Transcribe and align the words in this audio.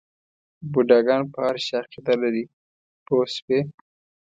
بوډاګان 0.71 1.23
په 1.33 1.39
هر 1.45 1.57
شي 1.65 1.73
عقیده 1.81 2.13
لري 2.21 2.43
پوه 3.05 3.25
شوې!. 3.35 3.59